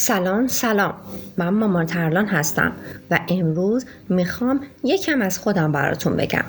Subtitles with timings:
[0.00, 0.94] سلام سلام.
[1.36, 2.72] من مامان ترلان هستم
[3.10, 6.44] و امروز می‌خوام یکم از خودم براتون بگم.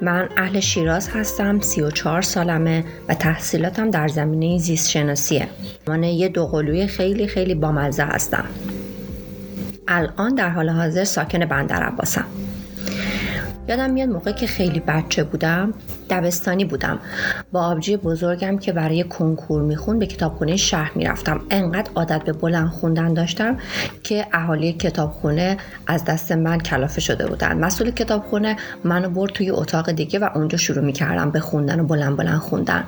[0.00, 5.48] من اهل شیراز هستم 34 سالمه و تحصیلاتم در زمینه زیست شناسیه
[5.88, 8.44] من یه دوقلوی خیلی خیلی بامزه هستم.
[9.88, 12.26] الان در حال حاضر ساکن بندر عباسم.
[13.68, 15.74] یادم میاد موقع که خیلی بچه بودم
[16.10, 16.98] دبستانی بودم.
[17.52, 21.40] با آبجی بزرگم که برای کنکور میخون به کتابخونه شهر می‌رفتم.
[21.50, 23.56] انقدر عادت به بلند خوندن داشتم
[24.02, 27.58] که اهالی کتابخونه از دست من کلافه شده بودن.
[27.58, 32.16] مسئول کتابخونه منو برد توی اتاق دیگه و اونجا شروع می‌کردم به خوندن و بلند
[32.16, 32.84] بلند خوندن.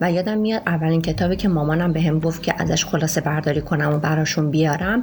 [0.00, 3.94] و یادم میاد اولین کتابی که مامانم به هم گفت که ازش خلاصه برداری کنم
[3.94, 5.02] و براشون بیارم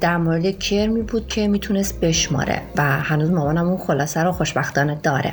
[0.00, 5.32] در مورد کرمی بود که می‌تونست بشماره و هنوز مامانم اون خلاصه رو خوشبختانه داره.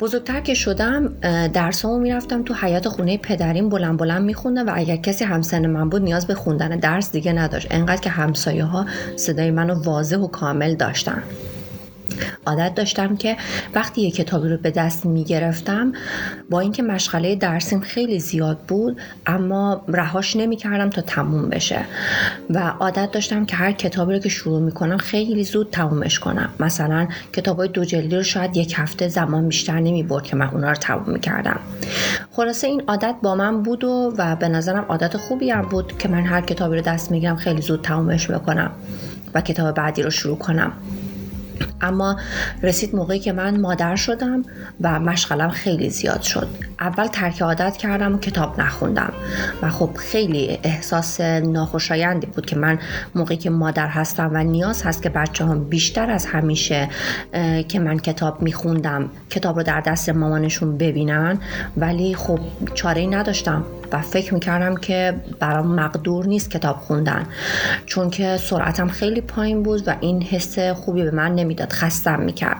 [0.00, 1.08] بزرگتر که شدم
[1.48, 6.02] درسامو می‌رفتم تو حیات خونه پدریم بلند بلند میخوندم و اگر کسی همسن من بود
[6.02, 7.66] نیاز به خوندن درس دیگه نداشت.
[7.70, 8.86] انقدر که همسایه ها
[9.16, 11.22] صدای منو واضح و کامل داشتن.
[12.46, 13.36] عادت داشتم که
[13.74, 15.92] وقتی یه کتابی رو به دست می گرفتم
[16.50, 21.80] با اینکه مشغله درسیم خیلی زیاد بود اما رهاش نمی کردم تا تموم بشه.
[22.50, 26.48] و عادت داشتم که هر کتابی رو که شروع می کنم خیلی زود تمومش کنم.
[26.60, 30.48] مثلا کتاب های دو جلدی رو شاید یک هفته زمان بیشتر نمی برد که من
[30.48, 31.60] اونا رو تموم می کردم
[32.32, 36.08] خلاصه این عادت با من بود و, و به نظرم عادت خوبی هم بود که
[36.08, 38.70] من هر کتابی رو دست می‌گیرم خیلی زود تمومش بکنم
[39.34, 40.72] و کتاب بعدی رو شروع کنم.
[41.80, 42.16] اما
[42.62, 44.42] رسید موقعی که من مادر شدم
[44.80, 46.48] و مشغلم خیلی زیاد شد.
[46.80, 49.12] اول ترک عادت کردم و کتاب نخوندم.
[49.62, 52.78] و خب خیلی احساس ناخوشایندی بود که من
[53.14, 56.88] موقعی که مادر هستم و نیاز هست که بچه هم بیشتر از همیشه
[57.68, 61.38] که من کتاب میخوندم کتاب رو در دست مامانشون ببینن.
[61.76, 62.38] ولی خب
[62.74, 63.64] چاره ای نداشتم.
[63.94, 67.26] و فکر می‌کردم که برام مقدور نیست کتاب خوندن
[67.86, 71.72] چون که سرعتم خیلی پایین بود و این حس خوبی به من نمی‌داد.
[71.72, 72.56] خستم می‌کرد.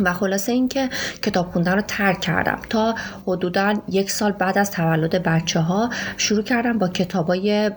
[0.00, 0.88] و خلاصه اینکه
[1.22, 2.58] کتاب خوندن رو ترک کردم.
[2.70, 2.94] تا
[3.26, 7.70] حدودا یک سال بعد از تولد بچه ها شروع کردم با کتابای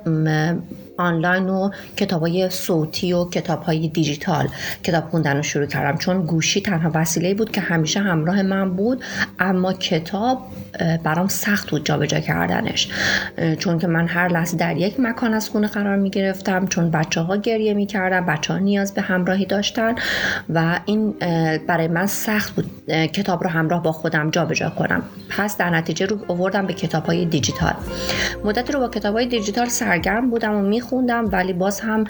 [0.98, 4.48] آنلاین و کتاب های صوتی و کتاب های دیجیتال
[4.84, 5.98] کتاب خوندن رو شروع کردم.
[5.98, 9.04] چون گوشی تنها وسیله بود که همیشه همراه من بود
[9.40, 10.42] اما کتاب
[11.04, 12.90] برام سخت بود جابجا کردنش.
[13.60, 17.22] چون که من هر لحظه در یک مکان از خونه قرار می گرفتم چون بچه
[17.22, 19.96] ها گریه می کردن بچه ها نیاز به همراهی داشتن
[20.50, 21.12] و این
[21.68, 22.66] برای من سخت بود.
[22.88, 25.04] کتاب رو همراه با خودم جابجا کنم.
[25.30, 27.74] پس در نتیجه رو آوردم به کتاب های دیجیتال.
[28.44, 32.04] مدت رو با کتاب های دیجیتال سرگرم بودم و می خوندم ولی باز هم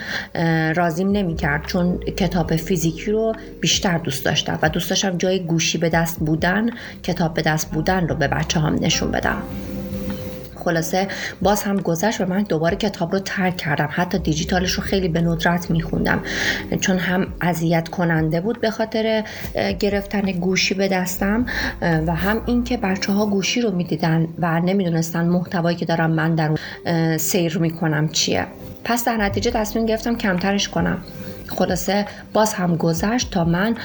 [0.76, 5.90] رازیم نمی‌کرد چون کتاب فیزیکی رو بیشتر دوست داشتم و دوست داشتم جای گوشی به
[5.90, 6.70] دست بودن
[7.04, 9.42] کتاب به دست بودن رو به بچه هم نشون بدم.
[10.66, 11.08] خلاصه
[11.42, 13.90] باز هم گذشت و من دوباره کتاب رو ترک کردم.
[13.92, 16.24] حتی دیجیتالش رو خیلی به ندرت میخوندم.
[16.82, 19.24] چون هم اذیت کننده بود به خاطر
[19.80, 21.46] گرفتن گوشی به دستم
[21.82, 26.52] و هم اینکه بچه ها گوشی رو می‌دیدن و نمی‌دونستن محتوایی که دارم من در
[26.86, 28.46] اون سیر می‌کنم چیه.
[28.84, 30.98] پس در نتیجه تصمیم گرفتم کمترش کنم.
[31.48, 33.76] خلاصه باز هم گذشت تا من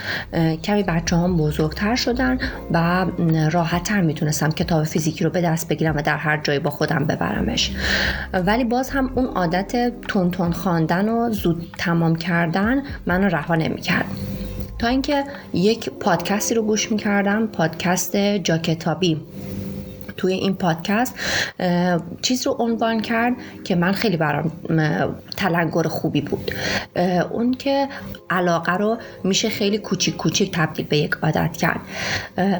[0.64, 2.38] کمی بچه هم بزرگتر شدن
[2.70, 3.06] و
[3.50, 7.70] راحتتر می‌تونستم کتاب فیزیکی رو به دست بگیرم و در هر جایی با خودم ببرمش.
[8.32, 14.06] ولی باز هم اون عادت تون تون خواندن و زود تمام کردن منو رها نمی‌کرد.
[14.78, 19.20] تا اینکه یک پادکستی رو گوش می‌کردم پادکست جا کتابی
[20.18, 21.14] توی این پادکست
[22.22, 23.34] چیز رو عنوان کرد
[23.64, 24.52] که من خیلی برام
[25.36, 26.50] تلنگر خوبی بود.
[27.30, 27.88] اون که
[28.30, 31.80] علاقه رو میشه خیلی کوچیک کوچیک تبدیل به یک عادت کرد.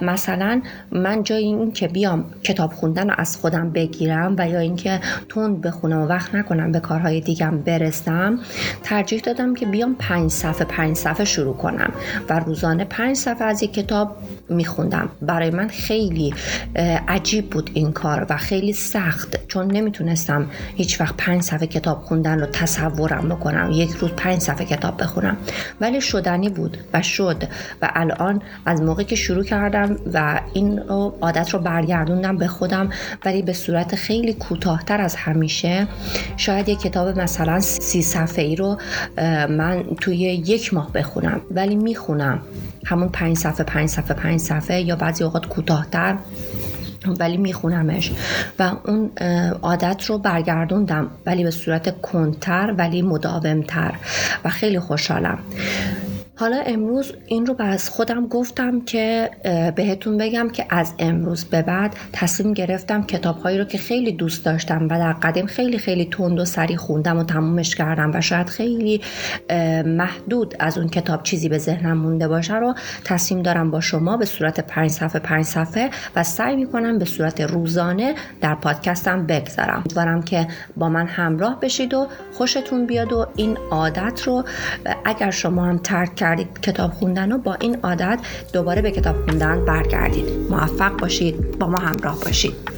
[0.02, 5.00] مثلا من جای این که بیام کتاب خوندن رو از خودم بگیرم و یا اینکه
[5.28, 8.38] تند بخونم و وقت نکنم به کارهای دیگم برسم
[8.82, 11.92] ترجیح دادم که بیام پنج صفحه پنج صفحه شروع کنم
[12.28, 14.16] و روزانه پنج صفحه از یک کتاب
[14.48, 15.08] میخوندم.
[15.22, 16.34] برای من خیلی
[17.08, 19.48] عجیب بود این کار و خیلی سخت.
[19.48, 20.46] چون نمی‌تونستم
[20.76, 23.70] هیچ وقت پنج صفحه کتاب خوندن رو تصورم بکنم.
[23.72, 25.36] یک روز پنج صفحه کتاب بخونم.
[25.80, 27.44] ولی شدنی بود و شد.
[27.82, 30.78] و الان از موقعی که شروع کردم و این
[31.20, 32.90] عادت رو برگردوندم به خودم
[33.24, 35.86] ولی به صورت خیلی کوتاهتر از همیشه
[36.36, 38.78] شاید یک کتاب مثلا سی صفحه ای رو
[39.48, 41.40] من توی یک ماه بخونم.
[41.50, 42.42] ولی می‌خونم.
[42.86, 46.16] همون پنج صفحه پنج صفحه پنج صفحه یا بعضی اوقات کوتاهتر.
[47.18, 48.12] ولی میخونمش
[48.58, 49.10] و اون
[49.62, 53.94] عادت رو برگردوندم ولی به صورت کنتر ولی مداومتر
[54.44, 55.38] و خیلی خوشحالم.
[56.40, 59.30] حالا امروز این رو از خودم گفتم که
[59.76, 64.84] بهتون بگم که از امروز به بعد تصمیم گرفتم کتابهایی رو که خیلی دوست داشتم
[64.84, 69.00] و در قدیم خیلی خیلی تند و سری خوندم و تمومش کردم و شاید خیلی
[69.86, 72.74] محدود از اون کتاب چیزی به ذهنم مونده باشه رو
[73.04, 77.40] تصمیم دارم با شما به صورت پنج صفحه پنج صفحه و سعی می‌کنم به صورت
[77.40, 79.76] روزانه در پادکستم بگذارم.
[79.76, 80.46] امیدوارم که
[80.76, 84.44] با من همراه بشید و خوشتون بیاد و این عادت رو
[85.04, 88.18] اگر شما هم ترک کردید کتاب خوندن و با این عادت
[88.52, 90.24] دوباره به کتاب خوندن برگردید.
[90.50, 92.77] موفق باشید با ما همراه باشید.